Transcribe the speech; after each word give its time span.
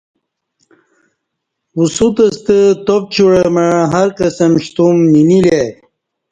وسوت 1.77 2.17
ستہ 2.35 2.57
تاپ 2.85 3.03
چوعہ 3.13 3.43
مع 3.53 3.67
ہرقسم 3.93 4.53
شتم 4.63 4.95
نینیلی 5.11 5.51
ا 5.57 5.59
ی 5.63 5.65